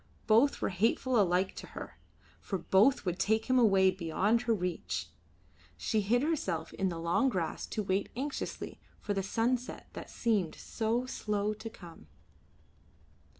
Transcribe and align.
Both 0.25 0.61
were 0.63 0.69
hateful 0.69 1.19
alike 1.21 1.53
to 1.57 1.67
her, 1.77 1.99
for 2.39 2.57
both 2.57 3.05
would 3.05 3.19
take 3.19 3.45
him 3.45 3.59
away 3.59 3.91
beyond 3.91 4.41
her 4.41 4.53
reach. 4.55 5.09
She 5.77 6.01
hid 6.01 6.23
herself 6.23 6.73
in 6.73 6.89
the 6.89 6.97
long 6.97 7.29
grass 7.29 7.67
to 7.67 7.83
wait 7.83 8.09
anxiously 8.15 8.79
for 8.99 9.13
the 9.13 9.21
sunset 9.21 9.89
that 9.93 10.09
seemed 10.09 10.55
so 10.55 11.05
slow 11.05 11.53
to 11.53 11.69
come. 11.69 12.07